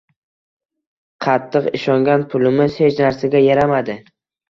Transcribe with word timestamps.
Qattiq 1.27 1.69
ishongan 1.81 2.27
pulimiz 2.35 2.83
hech 2.83 2.99
narsaga 3.07 3.47
yaramadi. 3.51 4.03